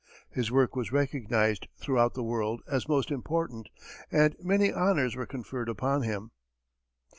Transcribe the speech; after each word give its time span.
His 0.31 0.51
work 0.51 0.75
was 0.75 0.91
recognized 0.91 1.67
throughout 1.77 2.15
the 2.15 2.23
world 2.23 2.63
as 2.67 2.87
most 2.89 3.11
important, 3.11 3.69
and 4.11 4.35
many 4.41 4.73
honors 4.73 5.15
were 5.15 5.27
conferred 5.27 5.69
upon 5.69 6.01
him. 6.01 6.31